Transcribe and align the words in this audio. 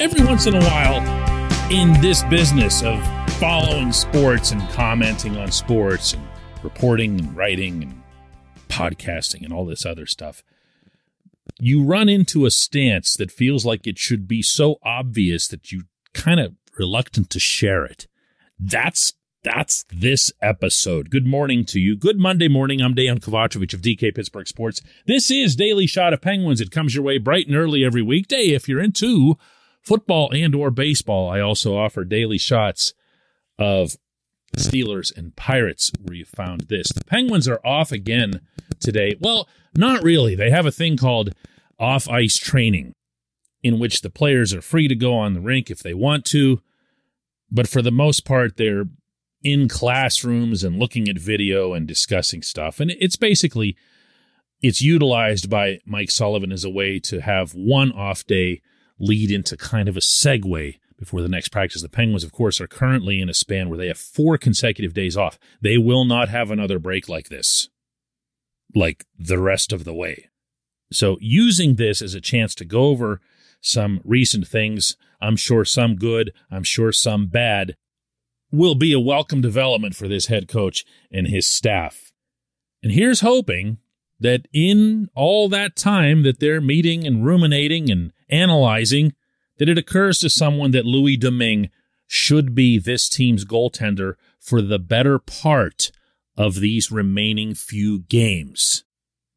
every 0.00 0.24
once 0.24 0.46
in 0.46 0.54
a 0.54 0.60
while, 0.60 1.70
in 1.70 1.92
this 2.00 2.22
business 2.24 2.82
of 2.82 2.98
following 3.34 3.92
sports 3.92 4.50
and 4.50 4.66
commenting 4.70 5.36
on 5.36 5.52
sports 5.52 6.14
and 6.14 6.26
reporting 6.62 7.20
and 7.20 7.36
writing 7.36 7.82
and 7.82 8.02
podcasting 8.68 9.44
and 9.44 9.52
all 9.52 9.66
this 9.66 9.84
other 9.84 10.06
stuff, 10.06 10.42
you 11.60 11.84
run 11.84 12.08
into 12.08 12.46
a 12.46 12.50
stance 12.50 13.14
that 13.14 13.30
feels 13.30 13.66
like 13.66 13.86
it 13.86 13.98
should 13.98 14.26
be 14.26 14.40
so 14.40 14.78
obvious 14.82 15.46
that 15.48 15.70
you 15.70 15.82
kind 16.14 16.40
of 16.40 16.54
reluctant 16.78 17.28
to 17.28 17.38
share 17.38 17.84
it. 17.84 18.08
That's 18.58 19.12
that's 19.42 19.84
this 19.90 20.32
episode. 20.40 21.10
Good 21.10 21.26
morning 21.26 21.64
to 21.66 21.80
you. 21.80 21.94
Good 21.96 22.18
Monday 22.18 22.48
morning. 22.48 22.80
I'm 22.80 22.94
Dejan 22.94 23.20
Kovacevic 23.20 23.74
of 23.74 23.80
DK 23.80 24.14
Pittsburgh 24.14 24.46
Sports. 24.46 24.80
This 25.06 25.30
is 25.30 25.56
Daily 25.56 25.86
Shot 25.86 26.12
of 26.14 26.22
Penguins. 26.22 26.60
It 26.60 26.70
comes 26.70 26.94
your 26.94 27.04
way 27.04 27.18
bright 27.18 27.46
and 27.46 27.56
early 27.56 27.84
every 27.84 28.02
weekday. 28.02 28.48
If 28.48 28.66
you're 28.66 28.82
into 28.82 29.36
football 29.82 30.30
and 30.32 30.54
or 30.54 30.70
baseball, 30.70 31.30
I 31.30 31.40
also 31.40 31.76
offer 31.76 32.04
daily 32.04 32.38
shots 32.38 32.94
of 33.58 33.96
Steelers 34.56 35.16
and 35.16 35.36
Pirates 35.36 35.92
where 36.02 36.16
you 36.16 36.24
found 36.24 36.62
this. 36.62 36.88
The 36.88 37.04
Penguins 37.04 37.48
are 37.48 37.60
off 37.64 37.92
again 37.92 38.40
today. 38.80 39.16
Well, 39.20 39.48
not 39.74 40.02
really. 40.02 40.34
They 40.34 40.50
have 40.50 40.66
a 40.66 40.72
thing 40.72 40.96
called 40.96 41.34
off 41.78 42.08
ice 42.08 42.36
training 42.36 42.92
in 43.62 43.78
which 43.78 44.00
the 44.00 44.10
players 44.10 44.52
are 44.54 44.62
free 44.62 44.88
to 44.88 44.94
go 44.94 45.14
on 45.14 45.34
the 45.34 45.40
rink 45.40 45.70
if 45.70 45.80
they 45.80 45.94
want 45.94 46.24
to, 46.24 46.60
but 47.50 47.68
for 47.68 47.82
the 47.82 47.90
most 47.90 48.24
part 48.24 48.56
they're 48.56 48.84
in 49.42 49.68
classrooms 49.68 50.62
and 50.62 50.78
looking 50.78 51.08
at 51.08 51.18
video 51.18 51.72
and 51.72 51.86
discussing 51.86 52.42
stuff. 52.42 52.80
And 52.80 52.90
it's 52.90 53.16
basically 53.16 53.76
it's 54.62 54.82
utilized 54.82 55.48
by 55.48 55.78
Mike 55.86 56.10
Sullivan 56.10 56.52
as 56.52 56.64
a 56.64 56.70
way 56.70 56.98
to 57.00 57.20
have 57.20 57.52
one 57.52 57.92
off 57.92 58.26
day 58.26 58.60
lead 59.00 59.30
into 59.30 59.56
kind 59.56 59.88
of 59.88 59.96
a 59.96 60.00
segue 60.00 60.78
before 60.98 61.22
the 61.22 61.28
next 61.28 61.48
practice. 61.48 61.82
The 61.82 61.88
Penguins, 61.88 62.22
of 62.22 62.30
course, 62.30 62.60
are 62.60 62.68
currently 62.68 63.20
in 63.20 63.28
a 63.28 63.34
span 63.34 63.68
where 63.68 63.78
they 63.78 63.88
have 63.88 63.98
four 63.98 64.38
consecutive 64.38 64.94
days 64.94 65.16
off. 65.16 65.38
They 65.60 65.78
will 65.78 66.04
not 66.04 66.28
have 66.28 66.50
another 66.50 66.78
break 66.78 67.08
like 67.08 67.28
this, 67.28 67.68
like 68.74 69.04
the 69.18 69.38
rest 69.38 69.72
of 69.72 69.84
the 69.84 69.94
way. 69.94 70.28
So, 70.92 71.16
using 71.20 71.76
this 71.76 72.02
as 72.02 72.14
a 72.14 72.20
chance 72.20 72.54
to 72.56 72.64
go 72.64 72.84
over 72.84 73.20
some 73.60 74.00
recent 74.04 74.46
things, 74.46 74.96
I'm 75.20 75.36
sure 75.36 75.64
some 75.64 75.96
good, 75.96 76.32
I'm 76.50 76.64
sure 76.64 76.92
some 76.92 77.26
bad, 77.26 77.74
will 78.50 78.74
be 78.74 78.92
a 78.92 79.00
welcome 79.00 79.40
development 79.40 79.94
for 79.94 80.08
this 80.08 80.26
head 80.26 80.48
coach 80.48 80.84
and 81.10 81.28
his 81.28 81.46
staff. 81.46 82.12
And 82.82 82.92
here's 82.92 83.20
hoping 83.20 83.78
that 84.18 84.46
in 84.52 85.08
all 85.14 85.48
that 85.48 85.76
time 85.76 86.22
that 86.24 86.40
they're 86.40 86.60
meeting 86.60 87.06
and 87.06 87.24
ruminating 87.24 87.90
and 87.90 88.12
analyzing, 88.30 89.14
that 89.58 89.68
it 89.68 89.78
occurs 89.78 90.18
to 90.20 90.30
someone 90.30 90.70
that 90.70 90.86
Louis 90.86 91.16
Domingue 91.16 91.70
should 92.06 92.54
be 92.54 92.78
this 92.78 93.08
team's 93.08 93.44
goaltender 93.44 94.14
for 94.38 94.62
the 94.62 94.78
better 94.78 95.18
part 95.18 95.92
of 96.36 96.56
these 96.56 96.90
remaining 96.90 97.54
few 97.54 98.00
games. 98.00 98.84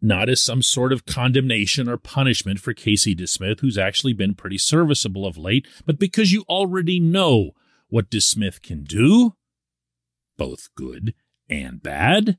Not 0.02 0.28
as 0.28 0.42
some 0.42 0.62
sort 0.62 0.92
of 0.92 1.06
condemnation 1.06 1.88
or 1.88 1.98
punishment 1.98 2.60
for 2.60 2.74
Casey 2.74 3.16
DeSmith, 3.16 3.60
who's 3.60 3.78
actually 3.78 4.14
been 4.14 4.34
pretty 4.36 4.58
serviceable 4.58 5.26
of 5.26 5.38
late, 5.38 5.68
but 5.86 6.00
because 6.00 6.32
you 6.32 6.44
already 6.50 7.00
know 7.00 7.52
what 7.90 8.10
DeSmith 8.10 8.62
can 8.62 8.84
do, 8.84 9.36
both 10.38 10.70
good 10.76 11.14
and 11.50 11.84
bad. 11.84 12.38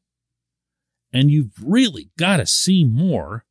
And 1.12 1.30
you've 1.30 1.54
really 1.62 2.10
got 2.18 2.38
to 2.38 2.46
see 2.46 2.84
more 2.84 3.44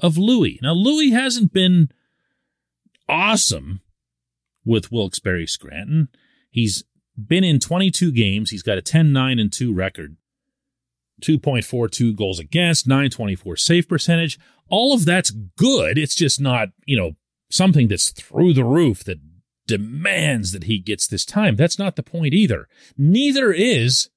of 0.00 0.16
Louis. 0.16 0.60
Now, 0.62 0.72
Louis 0.72 1.10
hasn't 1.10 1.52
been 1.52 1.90
awesome 3.08 3.80
with 4.64 4.92
Wilkes-Barre 4.92 5.46
Scranton. 5.46 6.08
He's 6.50 6.84
been 7.16 7.44
in 7.44 7.58
22 7.58 8.12
games. 8.12 8.50
He's 8.50 8.62
got 8.62 8.78
a 8.78 8.82
10 8.82 9.12
9 9.12 9.38
and 9.38 9.52
2 9.52 9.74
record, 9.74 10.16
2.42 11.22 12.14
goals 12.16 12.38
against, 12.38 12.86
924 12.86 13.56
save 13.56 13.88
percentage. 13.88 14.38
All 14.68 14.92
of 14.92 15.04
that's 15.04 15.30
good. 15.30 15.98
It's 15.98 16.14
just 16.14 16.40
not, 16.40 16.68
you 16.84 16.96
know, 16.96 17.12
something 17.50 17.88
that's 17.88 18.10
through 18.10 18.52
the 18.52 18.64
roof 18.64 19.02
that 19.04 19.18
demands 19.66 20.52
that 20.52 20.64
he 20.64 20.78
gets 20.78 21.06
this 21.06 21.24
time. 21.24 21.56
That's 21.56 21.78
not 21.78 21.96
the 21.96 22.02
point 22.02 22.34
either. 22.34 22.68
Neither 22.96 23.52
is 23.52 24.10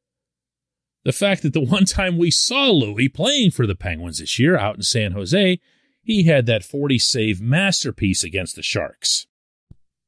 the 1.03 1.11
fact 1.11 1.41
that 1.43 1.53
the 1.53 1.61
one 1.61 1.85
time 1.85 2.17
we 2.17 2.31
saw 2.31 2.69
Louis 2.69 3.09
playing 3.09 3.51
for 3.51 3.67
the 3.67 3.75
Penguins 3.75 4.19
this 4.19 4.39
year 4.39 4.57
out 4.57 4.75
in 4.75 4.81
San 4.81 5.11
Jose, 5.11 5.59
he 6.03 6.23
had 6.23 6.45
that 6.45 6.63
40 6.63 6.99
save 6.99 7.41
masterpiece 7.41 8.23
against 8.23 8.55
the 8.55 8.63
Sharks. 8.63 9.27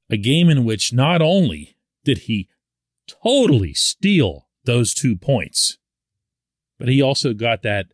A 0.09 0.17
game 0.17 0.49
in 0.49 0.63
which 0.63 0.93
not 0.93 1.21
only 1.21 1.77
did 2.03 2.19
he 2.19 2.49
totally 3.07 3.73
steal 3.73 4.47
those 4.65 4.93
two 4.93 5.15
points, 5.15 5.77
but 6.79 6.87
he 6.87 7.01
also 7.01 7.33
got 7.33 7.61
that 7.63 7.87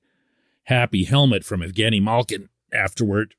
happy 0.63 1.03
helmet 1.03 1.43
from 1.43 1.61
Evgeny 1.61 2.01
Malkin 2.01 2.49
afterward 2.73 3.35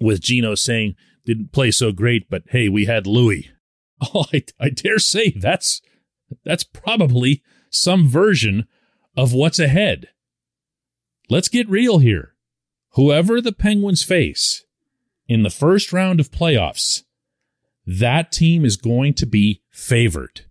with 0.00 0.20
Gino 0.20 0.54
saying, 0.54 0.94
didn't 1.24 1.52
play 1.52 1.70
so 1.70 1.92
great, 1.92 2.30
but 2.30 2.42
hey, 2.48 2.68
we 2.68 2.86
had 2.86 3.06
Louis. 3.06 3.50
Oh, 4.14 4.26
I, 4.32 4.44
I 4.60 4.70
dare 4.70 5.00
say 5.00 5.30
that's 5.32 5.82
that's 6.44 6.62
probably 6.62 7.42
some 7.68 8.06
version 8.06 8.68
of 9.16 9.32
what's 9.32 9.58
ahead. 9.58 10.10
Let's 11.28 11.48
get 11.48 11.68
real 11.68 11.98
here 11.98 12.36
whoever 12.98 13.40
the 13.40 13.52
Penguins 13.52 14.02
face 14.02 14.64
in 15.28 15.44
the 15.44 15.50
first 15.50 15.92
round 15.92 16.18
of 16.18 16.32
playoffs, 16.32 17.04
that 17.86 18.32
team 18.32 18.64
is 18.64 18.76
going 18.76 19.14
to 19.14 19.24
be 19.24 19.62
favored. 19.70 20.46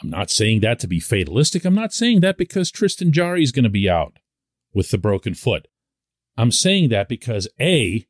I'm 0.00 0.08
not 0.08 0.30
saying 0.30 0.60
that 0.60 0.78
to 0.78 0.86
be 0.86 1.00
fatalistic. 1.00 1.64
I'm 1.64 1.74
not 1.74 1.92
saying 1.92 2.20
that 2.20 2.38
because 2.38 2.70
Tristan 2.70 3.10
Jarry 3.10 3.42
is 3.42 3.50
going 3.50 3.64
to 3.64 3.68
be 3.68 3.90
out 3.90 4.20
with 4.72 4.92
the 4.92 4.96
broken 4.96 5.34
foot. 5.34 5.66
I'm 6.36 6.52
saying 6.52 6.90
that 6.90 7.08
because 7.08 7.48
A, 7.60 8.06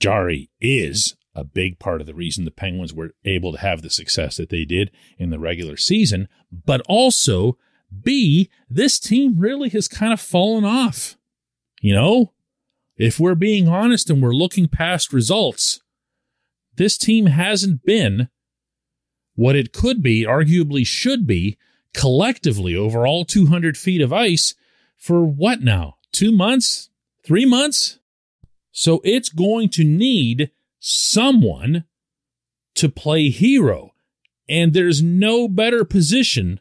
Jarry 0.00 0.50
is 0.58 1.16
a 1.34 1.44
big 1.44 1.78
part 1.78 2.00
of 2.00 2.06
the 2.06 2.14
reason 2.14 2.46
the 2.46 2.50
Penguins 2.50 2.94
were 2.94 3.10
able 3.26 3.52
to 3.52 3.58
have 3.58 3.82
the 3.82 3.90
success 3.90 4.38
that 4.38 4.48
they 4.48 4.64
did 4.64 4.90
in 5.18 5.28
the 5.28 5.38
regular 5.38 5.76
season, 5.76 6.28
but 6.50 6.80
also 6.88 7.58
B, 8.02 8.48
this 8.70 8.98
team 8.98 9.38
really 9.38 9.68
has 9.68 9.86
kind 9.86 10.14
of 10.14 10.20
fallen 10.20 10.64
off. 10.64 11.18
You 11.82 11.94
know, 11.94 12.32
if 12.96 13.18
we're 13.18 13.34
being 13.34 13.68
honest 13.68 14.10
and 14.10 14.22
we're 14.22 14.32
looking 14.32 14.68
past 14.68 15.12
results, 15.12 15.80
this 16.76 16.96
team 16.98 17.26
hasn't 17.26 17.84
been 17.84 18.28
what 19.34 19.56
it 19.56 19.72
could 19.72 20.02
be, 20.02 20.24
arguably 20.24 20.86
should 20.86 21.26
be, 21.26 21.58
collectively 21.92 22.74
over 22.74 23.06
all 23.06 23.24
200 23.24 23.76
feet 23.76 24.00
of 24.00 24.12
ice 24.12 24.54
for 24.96 25.24
what 25.24 25.60
now? 25.62 25.96
Two 26.12 26.32
months? 26.32 26.90
Three 27.24 27.44
months? 27.44 27.98
So 28.70 29.00
it's 29.04 29.28
going 29.28 29.68
to 29.70 29.84
need 29.84 30.50
someone 30.80 31.84
to 32.74 32.88
play 32.88 33.30
hero. 33.30 33.92
And 34.48 34.72
there's 34.72 35.02
no 35.02 35.48
better 35.48 35.84
position 35.84 36.60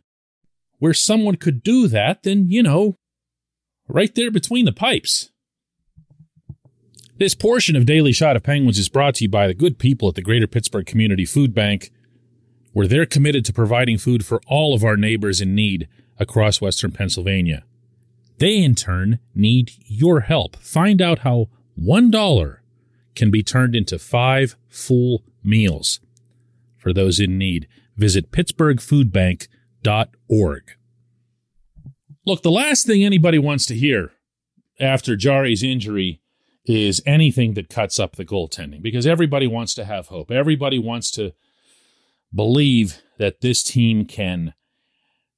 where 0.80 0.94
someone 0.94 1.36
could 1.36 1.64
do 1.64 1.88
that 1.88 2.24
than, 2.24 2.50
you 2.50 2.64
know, 2.64 2.98
right 3.88 4.14
there 4.16 4.32
between 4.32 4.66
the 4.66 4.72
pipes. 4.72 5.32
This 7.19 7.35
portion 7.35 7.75
of 7.75 7.85
Daily 7.85 8.12
Shot 8.12 8.35
of 8.35 8.41
Penguins 8.41 8.79
is 8.79 8.90
brought 8.90 9.13
to 9.16 9.25
you 9.25 9.29
by 9.29 9.46
the 9.46 9.53
good 9.53 9.78
people 9.78 10.09
at 10.09 10.16
the 10.16 10.24
Greater 10.24 10.47
Pittsburgh 10.47 10.88
Community 10.88 11.25
Food 11.25 11.53
Bank, 11.53 11.91
where 12.72 12.88
they're 12.88 13.06
committed 13.06 13.46
to 13.46 13.53
providing 13.53 14.00
food 14.00 14.25
for 14.25 14.41
all 14.47 14.74
of 14.74 14.84
our 14.84 14.97
neighbors 14.97 15.40
in 15.40 15.53
need 15.53 15.88
across 16.18 16.59
Western 16.59 16.91
Pennsylvania. 16.91 17.66
They, 18.40 18.57
in 18.57 18.74
turn, 18.74 19.19
need 19.35 19.74
your 19.86 20.21
help. 20.21 20.56
Find 20.56 21.04
out 21.04 21.19
how 21.19 21.50
$1 21.80 22.57
can 23.16 23.30
be 23.30 23.44
turned 23.44 23.75
into 23.75 24.00
five 24.00 24.56
full 24.68 25.24
meals. 25.44 26.00
For 26.77 26.94
those 26.94 27.19
in 27.19 27.38
need, 27.38 27.68
visit 27.95 28.31
pittsburghfoodbank.org. 28.31 30.63
Look, 32.25 32.42
the 32.42 32.50
last 32.50 32.88
thing 32.88 33.04
anybody 33.04 33.38
wants 33.38 33.68
to 33.68 33.75
hear 33.75 34.13
after 34.80 35.16
Jarry's 35.16 35.62
injury 35.62 36.21
is 36.65 37.01
anything 37.06 37.56
that 37.56 37.69
cuts 37.69 38.00
up 38.00 38.15
the 38.15 38.25
goaltending 38.25 38.81
because 38.81 39.06
everybody 39.06 39.48
wants 39.48 39.75
to 39.75 39.86
have 39.86 40.07
hope. 40.07 40.31
Everybody 40.31 40.80
wants 40.80 41.12
to 41.12 41.33
believe 42.33 43.01
that 43.18 43.42
this 43.42 43.63
team 43.63 44.06
can 44.06 44.54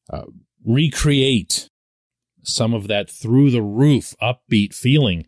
uh, 0.09 0.25
recreate 0.63 1.69
some 2.43 2.73
of 2.73 2.87
that 2.87 3.09
through 3.09 3.49
the 3.49 3.61
roof 3.61 4.13
upbeat 4.21 4.73
feeling 4.73 5.25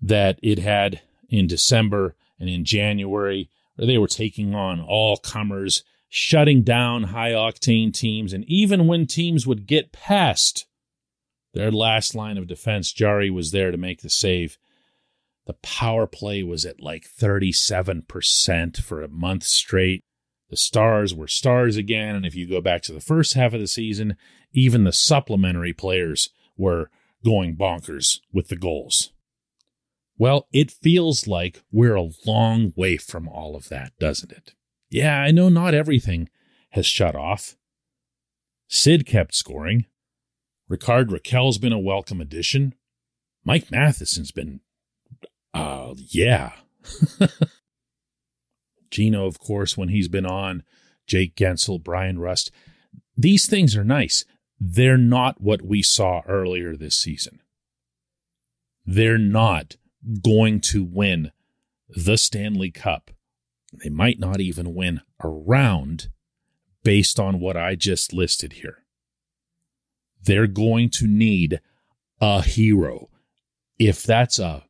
that 0.00 0.38
it 0.42 0.58
had 0.58 1.00
in 1.28 1.46
December 1.46 2.16
and 2.40 2.48
in 2.50 2.64
January, 2.64 3.48
where 3.76 3.86
they 3.86 3.98
were 3.98 4.08
taking 4.08 4.54
on 4.54 4.80
all 4.80 5.16
comers, 5.16 5.84
shutting 6.08 6.62
down 6.62 7.04
high 7.04 7.30
octane 7.30 7.94
teams. 7.94 8.32
And 8.32 8.44
even 8.46 8.88
when 8.88 9.06
teams 9.06 9.46
would 9.46 9.66
get 9.66 9.92
past 9.92 10.66
their 11.54 11.70
last 11.70 12.14
line 12.16 12.36
of 12.36 12.48
defense, 12.48 12.92
Jarry 12.92 13.30
was 13.30 13.52
there 13.52 13.70
to 13.70 13.76
make 13.76 14.02
the 14.02 14.10
save 14.10 14.58
The 15.46 15.54
power 15.54 16.06
play 16.06 16.42
was 16.42 16.64
at 16.64 16.80
like 16.80 17.04
37% 17.04 18.82
for 18.82 19.02
a 19.02 19.08
month 19.08 19.44
straight. 19.44 20.04
The 20.50 20.56
stars 20.56 21.14
were 21.14 21.28
stars 21.28 21.76
again. 21.76 22.14
And 22.14 22.26
if 22.26 22.34
you 22.34 22.48
go 22.48 22.60
back 22.60 22.82
to 22.82 22.92
the 22.92 23.00
first 23.00 23.34
half 23.34 23.54
of 23.54 23.60
the 23.60 23.66
season, 23.66 24.16
even 24.52 24.84
the 24.84 24.92
supplementary 24.92 25.72
players 25.72 26.30
were 26.56 26.90
going 27.24 27.56
bonkers 27.56 28.20
with 28.32 28.48
the 28.48 28.56
goals. 28.56 29.12
Well, 30.18 30.46
it 30.52 30.70
feels 30.70 31.26
like 31.26 31.62
we're 31.72 31.96
a 31.96 32.10
long 32.26 32.72
way 32.76 32.96
from 32.96 33.28
all 33.28 33.56
of 33.56 33.68
that, 33.70 33.92
doesn't 33.98 34.30
it? 34.30 34.54
Yeah, 34.90 35.18
I 35.18 35.30
know 35.30 35.48
not 35.48 35.74
everything 35.74 36.28
has 36.70 36.86
shut 36.86 37.16
off. 37.16 37.56
Sid 38.68 39.06
kept 39.06 39.34
scoring. 39.34 39.86
Rickard 40.68 41.10
Rakell's 41.10 41.58
been 41.58 41.72
a 41.72 41.78
welcome 41.78 42.20
addition. 42.20 42.74
Mike 43.44 43.70
Matheson's 43.70 44.30
been, 44.32 44.60
uh, 45.54 45.94
yeah. 45.96 46.52
Gino, 48.90 49.26
of 49.26 49.38
course, 49.38 49.76
when 49.76 49.88
he's 49.88 50.08
been 50.08 50.26
on, 50.26 50.62
Jake 51.06 51.34
Guentzel, 51.34 51.82
Bryan 51.82 52.18
Rust. 52.18 52.50
These 53.16 53.46
things 53.46 53.76
are 53.76 53.84
nice. 53.84 54.24
They're 54.60 54.98
not 54.98 55.40
what 55.40 55.62
we 55.62 55.82
saw 55.82 56.22
earlier 56.28 56.76
this 56.76 56.96
season. 56.96 57.40
They're 58.84 59.18
not 59.18 59.76
going 60.22 60.60
to 60.60 60.84
win 60.84 61.32
the 61.88 62.16
Stanley 62.16 62.70
Cup. 62.70 63.10
They 63.72 63.90
might 63.90 64.18
not 64.18 64.40
even 64.40 64.74
win 64.74 65.00
a 65.20 65.28
round 65.28 66.08
based 66.82 67.18
on 67.18 67.40
what 67.40 67.56
I 67.56 67.74
just 67.74 68.12
listed 68.12 68.54
here. 68.54 68.78
They're 70.22 70.46
going 70.46 70.90
to 70.90 71.06
need 71.06 71.60
a 72.20 72.42
hero. 72.42 73.08
If 73.78 74.02
that's 74.02 74.38
a 74.38 74.64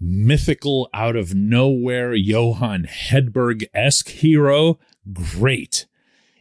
mythical, 0.00 0.88
out 0.94 1.14
of 1.14 1.34
nowhere 1.34 2.14
Johan 2.14 2.84
Hedberg 2.84 3.64
esque 3.74 4.08
hero, 4.08 4.78
great. 5.12 5.86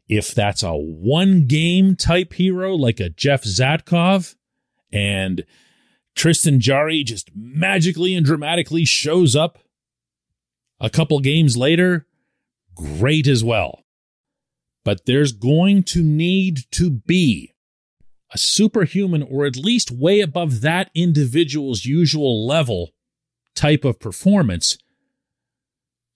If 0.07 0.33
that's 0.33 0.63
a 0.63 0.73
one 0.73 1.45
game 1.45 1.95
type 1.95 2.33
hero 2.33 2.73
like 2.75 3.00
a 3.00 3.09
Jeff 3.09 3.44
Zatkoff 3.44 4.35
and 4.91 5.44
Tristan 6.15 6.59
Jarry 6.59 7.03
just 7.03 7.29
magically 7.35 8.15
and 8.15 8.25
dramatically 8.25 8.85
shows 8.85 9.35
up 9.35 9.59
a 10.79 10.89
couple 10.89 11.19
games 11.19 11.57
later, 11.57 12.07
great 12.73 13.27
as 13.27 13.44
well. 13.44 13.83
But 14.83 15.05
there's 15.05 15.33
going 15.33 15.83
to 15.83 16.01
need 16.01 16.62
to 16.71 16.89
be 16.89 17.53
a 18.33 18.38
superhuman 18.38 19.23
or 19.23 19.45
at 19.45 19.55
least 19.55 19.91
way 19.91 20.21
above 20.21 20.62
that 20.62 20.89
individual's 20.95 21.85
usual 21.85 22.47
level 22.47 22.91
type 23.59 23.83
of 23.83 24.00
performance 24.00 24.77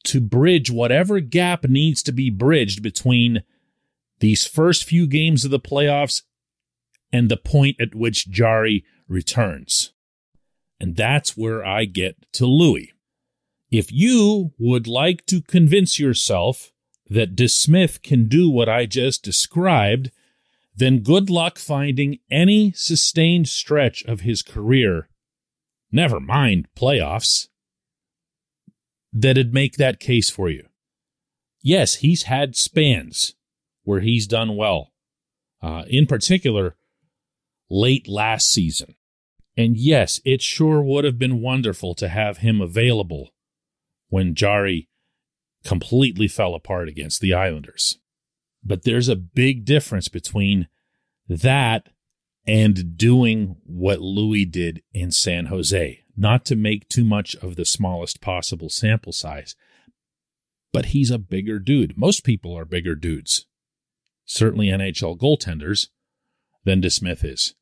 to 0.05 0.21
bridge 0.21 0.71
whatever 0.71 1.19
gap 1.19 1.65
needs 1.65 2.01
to 2.01 2.13
be 2.13 2.29
bridged 2.29 2.81
between 2.81 3.43
these 4.19 4.45
first 4.45 4.85
few 4.85 5.05
games 5.05 5.43
of 5.43 5.51
the 5.51 5.59
playoffs 5.59 6.21
and 7.11 7.27
the 7.27 7.35
point 7.35 7.75
at 7.81 7.93
which 7.93 8.29
Jarry 8.29 8.85
returns. 9.09 9.91
And 10.79 10.95
that's 10.95 11.35
where 11.35 11.65
I 11.65 11.83
get 11.83 12.15
to 12.33 12.45
Louis. 12.45 12.93
If 13.69 13.91
you 13.91 14.53
would 14.57 14.87
like 14.87 15.25
to 15.25 15.41
convince 15.41 15.99
yourself 15.99 16.71
that 17.09 17.35
DeSmith 17.35 18.01
can 18.01 18.29
do 18.29 18.49
what 18.49 18.69
I 18.69 18.85
just 18.85 19.21
described, 19.21 20.11
then 20.73 20.99
good 20.99 21.29
luck 21.29 21.57
finding 21.59 22.19
any 22.31 22.71
sustained 22.71 23.49
stretch 23.49 24.01
of 24.05 24.21
his 24.21 24.41
career, 24.41 25.09
never 25.93 26.19
mind 26.19 26.67
playoffs, 26.75 27.47
that'd 29.11 29.53
make 29.53 29.77
that 29.77 29.99
case 29.99 30.29
for 30.29 30.49
you. 30.49 30.67
Yes, 31.61 31.95
he's 31.95 32.23
had 32.23 32.55
spans 32.55 33.35
where 33.83 34.01
he's 34.01 34.27
done 34.27 34.55
well. 34.55 34.91
Uh, 35.61 35.83
in 35.87 36.05
particular, 36.05 36.75
late 37.69 38.07
last 38.07 38.51
season. 38.51 38.95
And 39.55 39.77
yes, 39.77 40.19
it 40.25 40.41
sure 40.41 40.81
would 40.81 41.05
have 41.05 41.19
been 41.19 41.41
wonderful 41.41 41.95
to 41.95 42.09
have 42.09 42.37
him 42.37 42.59
available 42.59 43.33
when 44.09 44.35
Jarry 44.35 44.89
completely 45.63 46.27
fell 46.27 46.53
apart 46.55 46.89
against 46.89 47.21
the 47.21 47.33
Islanders. 47.33 47.99
But 48.63 48.83
there's 48.83 49.09
a 49.09 49.15
big 49.15 49.63
difference 49.63 50.07
between 50.07 50.67
that 51.29 51.89
and 52.45 52.97
doing 52.97 53.57
what 53.65 54.01
Louis 54.01 54.45
did 54.45 54.81
in 54.93 55.11
San 55.11 55.47
Jose. 55.47 55.99
Not 56.15 56.45
to 56.45 56.55
make 56.55 56.89
too 56.89 57.03
much 57.03 57.35
of 57.37 57.55
the 57.55 57.65
smallest 57.65 58.21
possible 58.21 58.69
sample 58.69 59.13
size, 59.13 59.55
but 60.71 60.87
he's 60.87 61.09
a 61.09 61.17
bigger 61.17 61.59
dude. 61.59 61.97
Most 61.97 62.23
people 62.23 62.57
are 62.57 62.65
bigger 62.65 62.95
dudes, 62.95 63.45
certainly 64.25 64.67
NHL 64.67 65.17
goaltenders, 65.17 65.87
than 66.65 66.81
DeSmith 66.81 67.23
is. 67.23 67.55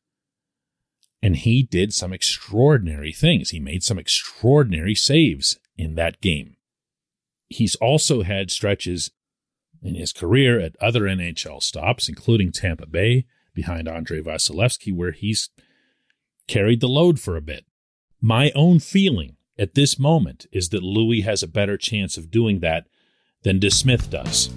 And 1.21 1.37
he 1.37 1.63
did 1.63 1.93
some 1.93 2.13
extraordinary 2.13 3.13
things. 3.13 3.51
He 3.51 3.59
made 3.59 3.83
some 3.83 3.99
extraordinary 3.99 4.95
saves 4.95 5.59
in 5.77 5.95
that 5.95 6.19
game. 6.19 6.55
He's 7.47 7.75
also 7.75 8.23
had 8.23 8.49
stretches 8.49 9.11
in 9.83 9.95
his 9.95 10.13
career 10.13 10.59
at 10.59 10.75
other 10.81 11.01
NHL 11.01 11.61
stops, 11.61 12.09
including 12.09 12.51
Tampa 12.51 12.87
Bay, 12.87 13.25
behind 13.53 13.87
Andrei 13.87 14.21
Vasilevskiy, 14.21 14.95
where 14.95 15.11
he's 15.11 15.49
carried 16.47 16.81
the 16.81 16.87
load 16.87 17.19
for 17.19 17.35
a 17.35 17.41
bit. 17.41 17.65
My 18.21 18.51
own 18.55 18.79
feeling 18.79 19.37
at 19.57 19.75
this 19.75 19.97
moment 19.99 20.45
is 20.51 20.69
that 20.69 20.83
Louis 20.83 21.21
has 21.21 21.43
a 21.43 21.47
better 21.47 21.77
chance 21.77 22.17
of 22.17 22.31
doing 22.31 22.59
that 22.59 22.87
than 23.43 23.59
DeSmith 23.59 24.09
does. 24.09 24.49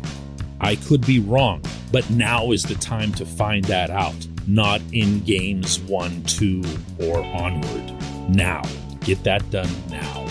I 0.60 0.76
could 0.76 1.06
be 1.06 1.18
wrong, 1.18 1.62
but 1.92 2.08
now 2.10 2.52
is 2.52 2.62
the 2.62 2.74
time 2.76 3.12
to 3.14 3.26
find 3.26 3.64
that 3.64 3.90
out 3.90 4.26
not 4.46 4.80
in 4.92 5.20
games 5.20 5.78
one, 5.80 6.22
two, 6.24 6.62
or 7.00 7.24
onward. 7.24 7.92
Now. 8.28 8.62
Get 9.04 9.22
that 9.24 9.50
done 9.50 9.68
now. 9.90 10.26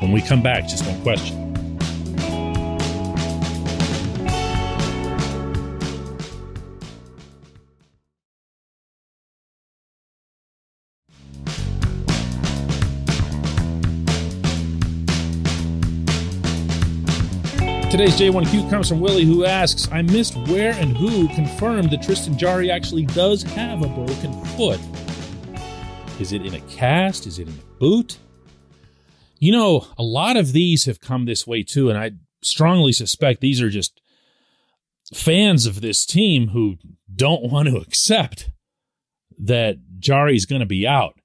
When 0.00 0.12
we 0.12 0.20
come 0.20 0.42
back, 0.42 0.68
just 0.68 0.86
one 0.86 1.00
question. 1.02 1.49
Today's 17.90 18.14
J1Q 18.20 18.70
comes 18.70 18.88
from 18.88 19.00
Willie, 19.00 19.24
who 19.24 19.44
asks 19.44 19.88
I 19.90 20.00
missed 20.02 20.36
where 20.46 20.74
and 20.74 20.96
who 20.96 21.26
confirmed 21.34 21.90
that 21.90 22.00
Tristan 22.00 22.38
Jarry 22.38 22.70
actually 22.70 23.04
does 23.04 23.42
have 23.42 23.82
a 23.82 23.88
broken 23.88 24.32
foot. 24.56 24.78
Is 26.20 26.30
it 26.32 26.46
in 26.46 26.54
a 26.54 26.60
cast? 26.60 27.26
Is 27.26 27.40
it 27.40 27.48
in 27.48 27.54
a 27.54 27.78
boot? 27.80 28.18
You 29.40 29.50
know, 29.50 29.88
a 29.98 30.04
lot 30.04 30.36
of 30.36 30.52
these 30.52 30.84
have 30.84 31.00
come 31.00 31.24
this 31.24 31.48
way 31.48 31.64
too, 31.64 31.90
and 31.90 31.98
I 31.98 32.12
strongly 32.42 32.92
suspect 32.92 33.40
these 33.40 33.60
are 33.60 33.70
just 33.70 34.00
fans 35.12 35.66
of 35.66 35.80
this 35.80 36.06
team 36.06 36.50
who 36.50 36.76
don't 37.12 37.50
want 37.50 37.68
to 37.70 37.78
accept 37.78 38.50
that 39.36 39.78
Jarry's 39.98 40.46
going 40.46 40.60
to 40.60 40.66
be 40.66 40.86
out. 40.86 41.18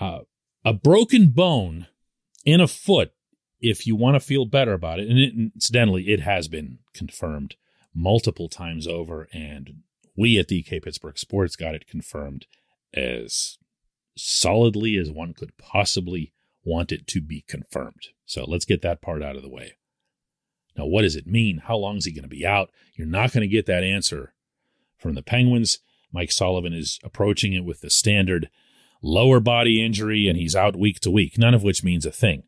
Uh, 0.00 0.22
a 0.64 0.72
broken 0.72 1.28
bone 1.28 1.86
in 2.44 2.60
a 2.60 2.66
foot 2.66 3.12
if 3.60 3.86
you 3.86 3.94
want 3.94 4.14
to 4.14 4.20
feel 4.20 4.44
better 4.44 4.72
about 4.72 5.00
it, 5.00 5.08
and 5.08 5.18
it, 5.18 5.34
incidentally, 5.54 6.08
it 6.08 6.20
has 6.20 6.48
been 6.48 6.78
confirmed 6.94 7.56
multiple 7.94 8.48
times 8.48 8.86
over, 8.86 9.28
and 9.32 9.82
we 10.16 10.38
at 10.38 10.48
DK 10.48 10.82
Pittsburgh 10.82 11.18
Sports 11.18 11.56
got 11.56 11.74
it 11.74 11.88
confirmed 11.88 12.46
as 12.94 13.58
solidly 14.16 14.96
as 14.96 15.10
one 15.10 15.34
could 15.34 15.56
possibly 15.56 16.32
want 16.64 16.92
it 16.92 17.06
to 17.08 17.20
be 17.20 17.44
confirmed. 17.48 18.08
So 18.26 18.44
let's 18.46 18.64
get 18.64 18.82
that 18.82 19.00
part 19.00 19.22
out 19.22 19.36
of 19.36 19.42
the 19.42 19.48
way. 19.48 19.74
Now, 20.76 20.86
what 20.86 21.02
does 21.02 21.16
it 21.16 21.26
mean? 21.26 21.62
How 21.64 21.76
long 21.76 21.96
is 21.96 22.04
he 22.04 22.12
going 22.12 22.22
to 22.22 22.28
be 22.28 22.46
out? 22.46 22.70
You're 22.94 23.06
not 23.06 23.32
going 23.32 23.42
to 23.42 23.48
get 23.48 23.66
that 23.66 23.84
answer 23.84 24.34
from 24.98 25.14
the 25.14 25.22
Penguins. 25.22 25.78
Mike 26.12 26.32
Sullivan 26.32 26.72
is 26.72 26.98
approaching 27.02 27.52
it 27.52 27.64
with 27.64 27.80
the 27.80 27.90
standard 27.90 28.50
lower 29.02 29.40
body 29.40 29.84
injury, 29.84 30.28
and 30.28 30.36
he's 30.36 30.56
out 30.56 30.76
week 30.76 31.00
to 31.00 31.10
week, 31.10 31.38
none 31.38 31.54
of 31.54 31.62
which 31.62 31.82
means 31.82 32.04
a 32.04 32.12
thing. 32.12 32.44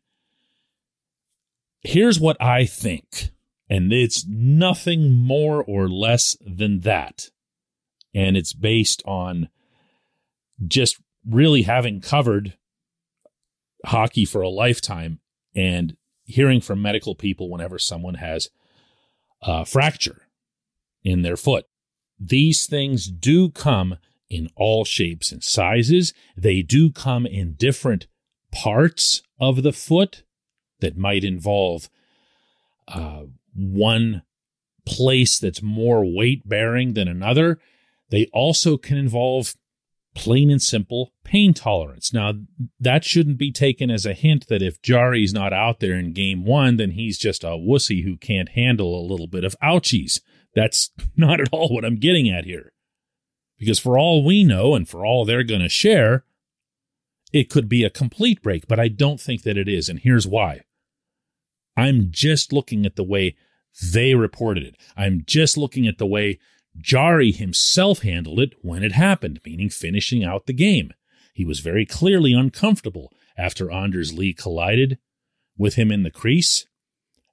Here's 1.83 2.19
what 2.19 2.41
I 2.41 2.65
think, 2.65 3.31
and 3.69 3.91
it's 3.91 4.25
nothing 4.27 5.13
more 5.13 5.63
or 5.63 5.89
less 5.89 6.37
than 6.39 6.81
that. 6.81 7.29
And 8.15 8.37
it's 8.37 8.53
based 8.53 9.01
on 9.05 9.49
just 10.65 11.01
really 11.27 11.63
having 11.63 11.99
covered 11.99 12.57
hockey 13.85 14.23
for 14.23 14.41
a 14.41 14.49
lifetime 14.49 15.19
and 15.55 15.97
hearing 16.23 16.61
from 16.61 16.81
medical 16.81 17.15
people 17.15 17.49
whenever 17.49 17.77
someone 17.77 18.15
has 18.15 18.49
a 19.41 19.65
fracture 19.65 20.27
in 21.03 21.21
their 21.21 21.35
foot. 21.35 21.65
These 22.19 22.65
things 22.65 23.07
do 23.07 23.49
come 23.49 23.97
in 24.29 24.49
all 24.55 24.85
shapes 24.85 25.31
and 25.31 25.43
sizes. 25.43 26.13
They 26.37 26.61
do 26.61 26.91
come 26.91 27.25
in 27.25 27.55
different 27.55 28.07
parts 28.53 29.21
of 29.39 29.63
the 29.63 29.73
foot 29.73 30.23
that 30.83 30.97
might 30.97 31.23
involve 31.23 31.89
uh, 32.87 33.23
one 33.55 34.21
place 34.85 35.39
that's 35.39 35.61
more 35.61 36.05
weight 36.05 36.47
bearing 36.47 36.93
than 36.93 37.07
another. 37.07 37.59
They 38.09 38.29
also 38.33 38.77
can 38.77 38.97
involve 38.97 39.55
plain 40.13 40.51
and 40.51 40.61
simple 40.61 41.11
pain 41.23 41.53
tolerance. 41.53 42.13
Now, 42.13 42.33
that 42.79 43.03
shouldn't 43.03 43.37
be 43.37 43.51
taken 43.51 43.89
as 43.89 44.05
a 44.05 44.13
hint 44.13 44.47
that 44.47 44.61
if 44.61 44.81
Jarry's 44.81 45.33
not 45.33 45.53
out 45.53 45.79
there 45.79 45.95
in 45.95 46.13
game 46.13 46.45
one, 46.45 46.77
then 46.77 46.91
he's 46.91 47.17
just 47.17 47.43
a 47.43 47.57
wussy 47.57 48.03
who 48.03 48.17
can't 48.17 48.49
handle 48.49 48.99
a 48.99 49.07
little 49.07 49.27
bit 49.27 49.43
of 49.43 49.55
ouchies. 49.63 50.19
That's 50.53 50.91
not 51.17 51.39
at 51.39 51.49
all 51.51 51.69
what 51.69 51.85
I'm 51.85 51.97
getting 51.97 52.29
at 52.29 52.45
here. 52.45 52.73
Because 53.57 53.79
for 53.79 53.97
all 53.97 54.23
we 54.23 54.43
know 54.43 54.75
and 54.75 54.87
for 54.87 55.05
all 55.05 55.25
they're 55.25 55.43
going 55.43 55.61
to 55.61 55.69
share, 55.69 56.25
it 57.31 57.49
could 57.49 57.67
be 57.67 57.83
a 57.83 57.89
complete 57.89 58.41
break, 58.43 58.67
but 58.67 58.79
I 58.79 58.89
don't 58.89 59.19
think 59.19 59.43
that 59.43 59.57
it 59.57 59.67
is. 59.67 59.89
And 59.89 59.99
here's 59.99 60.27
why. 60.27 60.61
I'm 61.75 62.09
just 62.11 62.53
looking 62.53 62.85
at 62.85 62.95
the 62.95 63.03
way 63.03 63.35
they 63.93 64.13
reported 64.13 64.63
it. 64.63 64.75
I'm 64.95 65.23
just 65.25 65.57
looking 65.57 65.87
at 65.87 65.97
the 65.97 66.05
way 66.05 66.39
Jarry 66.77 67.31
himself 67.31 67.99
handled 67.99 68.39
it 68.39 68.53
when 68.61 68.83
it 68.83 68.93
happened, 68.93 69.39
meaning 69.45 69.69
finishing 69.69 70.23
out 70.23 70.45
the 70.45 70.53
game. 70.53 70.93
He 71.33 71.45
was 71.45 71.59
very 71.59 71.85
clearly 71.85 72.33
uncomfortable 72.33 73.11
after 73.37 73.71
Anders 73.71 74.13
Lee 74.13 74.33
collided 74.33 74.99
with 75.57 75.75
him 75.75 75.91
in 75.91 76.03
the 76.03 76.11
crease, 76.11 76.67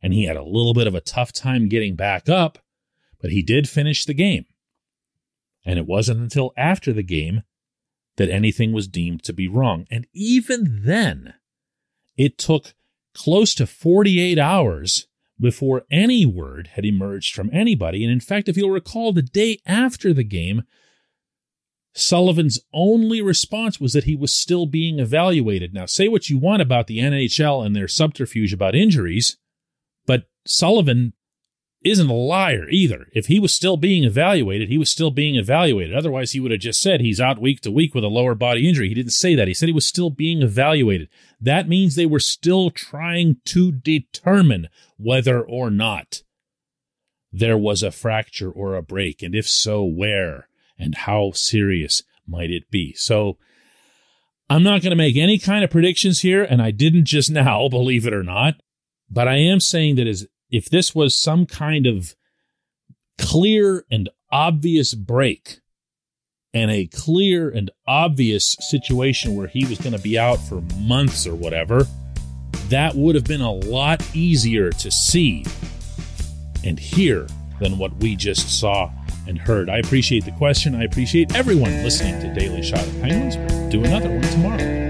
and 0.03 0.13
he 0.13 0.25
had 0.25 0.37
a 0.37 0.43
little 0.43 0.75
bit 0.75 0.87
of 0.87 0.95
a 0.95 1.01
tough 1.01 1.33
time 1.33 1.69
getting 1.69 1.97
back 1.97 2.29
up, 2.29 2.59
but 3.21 3.31
he 3.31 3.43
did 3.43 3.69
finish 3.69 4.05
the 4.05 4.15
game. 4.15 4.47
And 5.65 5.79
it 5.79 5.87
wasn't 5.87 6.21
until 6.21 6.53
after 6.57 6.93
the 6.93 7.03
game 7.03 7.43
that 8.17 8.31
anything 8.31 8.73
was 8.73 8.89
deemed 8.89 9.23
to 9.25 9.33
be 9.33 9.49
wrong. 9.49 9.87
And 9.91 10.07
even 10.15 10.83
then, 10.85 11.35
it 12.17 12.39
took 12.39 12.75
close 13.21 13.55
to 13.55 13.67
48 13.67 14.39
hours 14.39 15.07
before 15.39 15.85
any 15.91 16.25
word 16.25 16.69
had 16.69 16.87
emerged 16.87 17.35
from 17.35 17.51
anybody. 17.53 18.03
And 18.03 18.11
in 18.11 18.21
fact, 18.21 18.49
if 18.49 18.57
you'll 18.57 18.71
recall, 18.71 19.13
the 19.13 19.21
day 19.21 19.59
after 19.67 20.15
the 20.15 20.25
game, 20.25 20.63
Sullivan's 21.95 22.61
only 22.73 23.21
response 23.21 23.79
was 23.79 23.93
that 23.93 24.05
he 24.05 24.17
was 24.17 24.35
still 24.35 24.65
being 24.65 24.99
evaluated. 24.99 25.75
Now, 25.75 25.85
say 25.85 26.09
what 26.09 26.31
you 26.31 26.39
want 26.39 26.63
about 26.63 26.87
the 26.87 26.99
NHL 26.99 27.65
and 27.65 27.77
their 27.77 27.89
subterfuge 27.89 28.55
about 28.55 28.75
injuries, 28.75 29.37
but 30.07 30.25
Sullivan 30.47 31.13
isn't 31.83 32.11
a 32.11 32.15
liar 32.15 32.69
either. 32.69 33.07
If 33.13 33.27
he 33.27 33.41
was 33.41 33.55
still 33.55 33.77
being 33.77 34.05
evaluated, 34.05 34.69
he 34.69 34.77
was 34.77 34.91
still 34.91 35.11
being 35.11 35.37
evaluated. 35.37 35.97
Otherwise, 35.97 36.33
he 36.33 36.41
would 36.41 36.51
have 36.51 36.61
just 36.61 36.81
said 36.81 37.01
he's 37.01 37.21
out 37.21 37.41
week 37.41 37.61
to 37.63 37.71
week 37.71 37.95
with 37.95 38.05
a 38.05 38.09
lower 38.09 38.35
body 38.35 38.69
injury. 38.69 38.89
He 38.89 38.95
didn't 38.95 39.13
say 39.13 39.35
that. 39.35 39.49
He 39.49 39.55
said 39.55 39.69
he 39.69 39.75
was 39.75 39.87
still 39.87 40.11
being 40.11 40.43
evaluated. 40.43 41.09
That 41.41 41.69
means 41.69 41.95
they 41.95 42.07
were 42.07 42.21
still 42.21 42.71
trying 42.71 43.37
to 43.47 43.73
determine 43.73 44.69
whether 44.99 45.43
or 45.43 45.71
not 45.71 46.23
there 47.33 47.57
was 47.57 47.83
a 47.83 47.91
fracture 47.91 48.51
or 48.51 48.75
a 48.75 48.83
break. 48.83 49.23
And 49.23 49.35
if 49.35 49.49
so, 49.49 49.83
where 49.85 50.49
and 50.79 50.95
how 50.95 51.33
serious 51.33 52.03
might 52.27 52.51
it 52.51 52.71
be? 52.71 52.93
So, 52.95 53.39
I'm 54.51 54.65
not 54.65 54.83
going 54.83 54.91
to 54.91 54.97
make 54.97 55.17
any 55.17 55.39
kind 55.39 55.63
of 55.63 55.71
predictions 55.71 56.21
here, 56.21 56.43
and 56.43 56.61
I 56.61 56.73
didn't 56.73 57.05
just 57.05 57.31
now, 57.31 57.69
believe 57.71 58.05
it 58.05 58.13
or 58.13 58.25
not. 58.25 58.57
But 59.09 59.29
I 59.29 59.37
am 59.37 59.61
saying 59.61 59.95
that 59.97 60.09
as 60.09 60.27
if 60.51 60.69
this 60.69 60.95
was 60.95 61.17
some 61.17 61.47
kind 61.47 61.87
of 61.87 62.15
clear 63.19 63.85
and 63.91 64.09
obvious 64.31 64.95
break 64.95 65.61
and 66.53 66.71
a 66.71 66.87
clear 66.87 67.49
and 67.49 67.71
obvious 67.87 68.57
situation 68.61 69.37
where 69.37 69.47
he 69.47 69.65
was 69.67 69.79
going 69.79 69.93
to 69.93 70.03
be 70.03 70.19
out 70.19 70.37
for 70.37 70.63
months 70.79 71.27
or 71.27 71.35
whatever, 71.35 71.87
that 72.69 72.95
would 72.95 73.15
have 73.15 73.25
been 73.25 73.41
a 73.41 73.53
lot 73.53 74.03
easier 74.15 74.71
to 74.71 74.91
see 74.91 75.45
and 76.65 76.79
hear 76.79 77.27
than 77.61 77.79
what 77.79 77.95
we 77.97 78.17
just 78.17 78.59
saw 78.59 78.91
and 79.29 79.39
heard. 79.39 79.69
I 79.71 79.79
appreciate 79.79 80.25
the 80.25 80.33
question. 80.33 80.75
I 80.75 80.85
appreciate 80.85 81.35
everyone 81.35 81.73
listening 81.85 82.21
to 82.21 82.35
Daily 82.35 82.63
Shot 82.63 82.83
of 82.83 83.01
Penguins. 83.01 83.37
We'll 83.37 83.71
do 83.71 83.85
another 83.85 84.11
one 84.11 84.23
tomorrow. 84.23 84.90